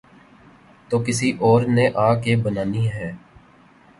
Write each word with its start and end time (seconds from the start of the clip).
تو 0.89 0.99
کسی 0.99 1.29
اور 1.39 1.61
نے 1.67 1.85
آ 1.95 2.09
کے 2.15 2.35
بنانی 2.35 2.87
ہیں۔ 2.91 3.11